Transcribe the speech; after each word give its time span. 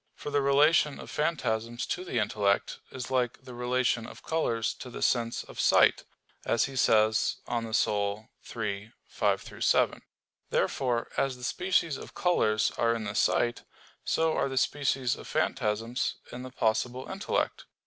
For 0.15 0.31
the 0.31 0.41
relation 0.41 0.99
of 0.99 1.11
phantasms 1.11 1.85
to 1.85 2.03
the 2.03 2.17
intellect 2.17 2.79
is 2.89 3.11
like 3.11 3.43
the 3.43 3.53
relation 3.53 4.07
of 4.07 4.23
colors 4.23 4.73
to 4.79 4.89
the 4.89 5.03
sense 5.03 5.43
of 5.43 5.59
sight, 5.59 6.05
as 6.43 6.63
he 6.65 6.75
says 6.75 7.35
De 7.45 7.51
Anima 7.51 7.67
iii, 7.69 8.93
5,7. 9.15 10.01
Therefore, 10.49 11.07
as 11.17 11.37
the 11.37 11.43
species 11.43 11.97
of 11.97 12.15
colors 12.15 12.71
are 12.79 12.95
in 12.95 13.03
the 13.03 13.13
sight, 13.13 13.61
so 14.03 14.33
are 14.33 14.49
the 14.49 14.57
species 14.57 15.15
of 15.15 15.27
phantasms 15.27 16.15
in 16.31 16.41
the 16.41 16.49
possible 16.49 17.07
intellect. 17.07 17.65